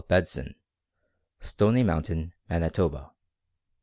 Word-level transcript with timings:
Bedson, 0.09 0.55
Stony 1.41 1.83
Mountain, 1.83 2.33
Manitoba. 2.49 3.11